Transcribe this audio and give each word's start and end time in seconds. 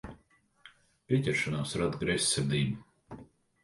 Pieķeršanās 1.13 1.77
rada 1.85 2.03
greizsirdību. 2.07 3.25